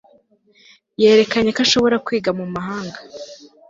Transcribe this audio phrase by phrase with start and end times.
[1.01, 2.99] Yerekanye ko ashobora kwiga mu mahanga